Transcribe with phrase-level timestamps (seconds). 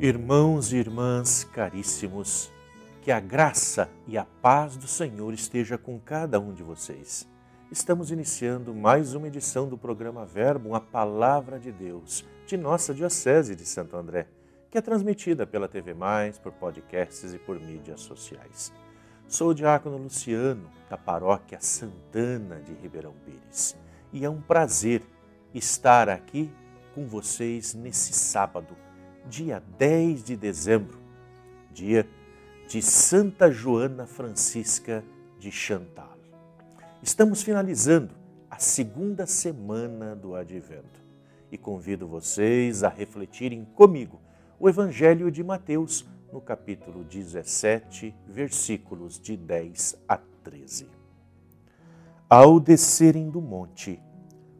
[0.00, 2.52] Irmãos e irmãs caríssimos,
[3.02, 7.28] que a graça e a paz do Senhor esteja com cada um de vocês.
[7.68, 13.56] Estamos iniciando mais uma edição do programa Verbo, a Palavra de Deus, de nossa Diocese
[13.56, 14.28] de Santo André,
[14.70, 18.72] que é transmitida pela TV Mais, por podcasts e por mídias sociais.
[19.26, 23.76] Sou o diácono Luciano, da paróquia Santana de Ribeirão Pires,
[24.12, 25.02] e é um prazer
[25.52, 26.48] estar aqui
[26.94, 28.76] com vocês nesse sábado
[29.28, 30.98] dia 10 de dezembro,
[31.70, 32.08] dia
[32.66, 35.04] de Santa Joana Francisca
[35.38, 36.16] de Chantal.
[37.02, 38.14] Estamos finalizando
[38.50, 41.04] a segunda semana do Advento
[41.52, 44.18] e convido vocês a refletirem comigo
[44.58, 50.88] o Evangelho de Mateus, no capítulo 17, versículos de 10 a 13.
[52.28, 54.00] Ao descerem do monte,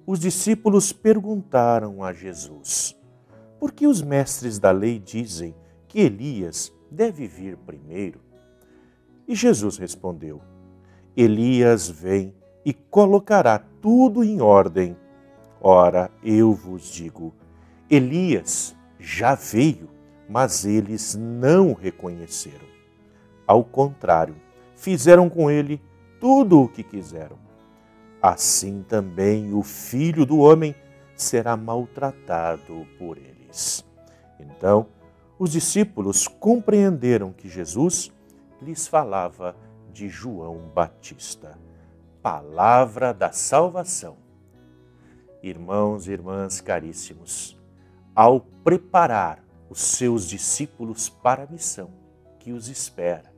[0.07, 2.98] os discípulos perguntaram a Jesus
[3.59, 5.55] por que os mestres da lei dizem
[5.87, 8.21] que Elias deve vir primeiro?
[9.27, 10.41] E Jesus respondeu:
[11.17, 14.97] Elias vem e colocará tudo em ordem.
[15.61, 17.35] Ora, eu vos digo:
[17.91, 19.89] Elias já veio,
[20.29, 22.67] mas eles não o reconheceram.
[23.47, 24.37] Ao contrário,
[24.77, 25.81] fizeram com ele
[26.21, 27.39] tudo o que quiseram.
[28.21, 30.75] Assim também o filho do homem
[31.17, 33.38] será maltratado por ele.
[34.39, 34.87] Então,
[35.39, 38.13] os discípulos compreenderam que Jesus
[38.61, 39.55] lhes falava
[39.93, 41.59] de João Batista.
[42.23, 44.17] Palavra da salvação.
[45.43, 47.57] Irmãos e irmãs caríssimos,
[48.15, 51.91] ao preparar os seus discípulos para a missão
[52.41, 53.33] que os espera,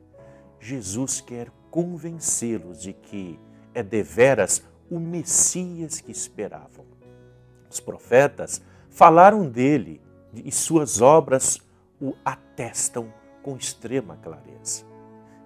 [0.59, 3.39] Jesus quer convencê-los de que
[3.73, 6.85] é deveras o Messias que esperavam.
[7.69, 8.61] Os profetas
[8.91, 10.01] falaram dele
[10.33, 11.59] e suas obras
[11.99, 14.85] o atestam com extrema clareza.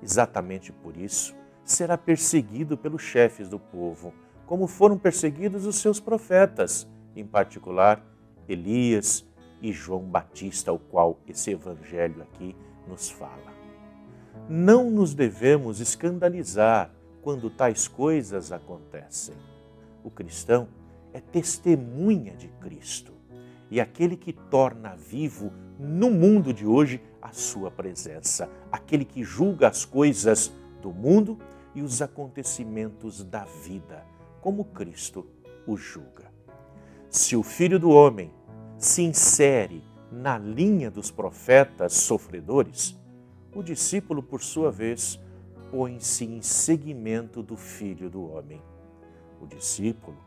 [0.01, 1.33] Exatamente por isso,
[1.63, 4.13] será perseguido pelos chefes do povo,
[4.45, 8.03] como foram perseguidos os seus profetas, em particular
[8.47, 9.25] Elias
[9.61, 12.55] e João Batista, o qual esse evangelho aqui
[12.87, 13.53] nos fala.
[14.49, 16.91] Não nos devemos escandalizar
[17.21, 19.35] quando tais coisas acontecem.
[20.03, 20.67] O cristão
[21.13, 23.14] é testemunha de Cristo
[23.69, 29.67] e aquele que torna vivo no mundo de hoje a sua presença, aquele que julga
[29.67, 31.37] as coisas do mundo
[31.73, 34.05] e os acontecimentos da vida,
[34.41, 35.25] como Cristo
[35.67, 36.31] o julga.
[37.09, 38.31] Se o Filho do Homem
[38.77, 42.97] se insere na linha dos profetas sofredores,
[43.53, 45.19] o discípulo, por sua vez,
[45.71, 48.61] põe-se em seguimento do Filho do Homem.
[49.41, 50.17] O discípulo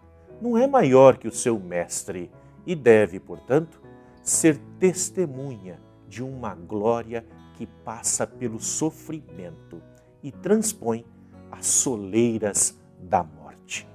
[0.41, 2.31] não é maior que o seu mestre
[2.69, 3.81] e deve, portanto,
[4.23, 7.25] ser testemunha de uma glória
[7.55, 9.81] que passa pelo sofrimento
[10.23, 11.03] e transpõe
[11.51, 13.89] as soleiras da morte.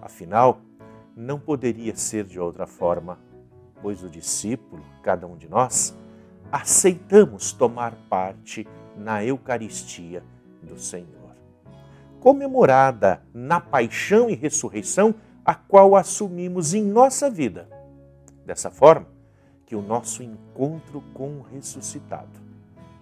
[0.00, 0.60] Afinal,
[1.16, 3.18] não poderia ser de outra forma,
[3.82, 5.92] pois o discípulo, cada um de nós,
[6.52, 10.22] aceitamos tomar parte na Eucaristia
[10.62, 11.34] do Senhor.
[12.20, 15.12] Comemorada na paixão e ressurreição,
[15.44, 17.81] a qual assumimos em nossa vida
[18.44, 19.06] Dessa forma,
[19.66, 22.40] que o nosso encontro com o ressuscitado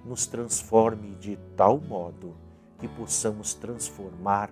[0.05, 2.37] nos transforme de tal modo
[2.79, 4.51] que possamos transformar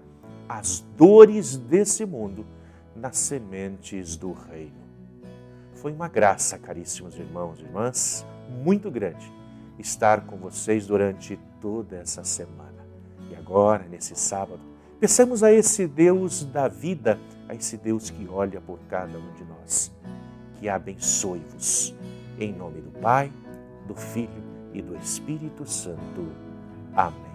[0.48, 2.44] as dores desse mundo
[2.94, 4.88] nas sementes do reino.
[5.74, 8.26] Foi uma graça, caríssimos irmãos e irmãs,
[8.64, 9.32] muito grande
[9.78, 12.84] estar com vocês durante toda essa semana.
[13.30, 14.60] E agora, nesse sábado,
[14.98, 17.18] peçamos a esse Deus da vida,
[17.48, 19.96] a esse Deus que olha por cada um de nós
[20.58, 21.94] que abençoe-vos.
[22.38, 23.32] Em nome do Pai,
[23.86, 24.42] do Filho
[24.72, 26.28] e do Espírito Santo.
[26.94, 27.28] Amém.